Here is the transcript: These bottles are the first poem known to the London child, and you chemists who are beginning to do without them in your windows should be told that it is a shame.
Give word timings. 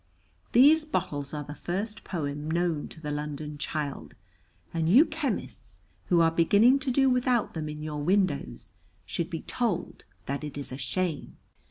These 0.53 0.85
bottles 0.85 1.31
are 1.31 1.43
the 1.43 1.53
first 1.53 2.03
poem 2.03 2.49
known 2.49 2.87
to 2.87 2.99
the 2.99 3.11
London 3.11 3.59
child, 3.59 4.15
and 4.73 4.89
you 4.89 5.05
chemists 5.05 5.81
who 6.07 6.21
are 6.21 6.31
beginning 6.31 6.79
to 6.79 6.89
do 6.89 7.07
without 7.07 7.53
them 7.53 7.69
in 7.69 7.83
your 7.83 8.01
windows 8.01 8.71
should 9.05 9.29
be 9.29 9.41
told 9.43 10.05
that 10.25 10.43
it 10.43 10.57
is 10.57 10.71
a 10.71 10.75
shame. 10.79 11.37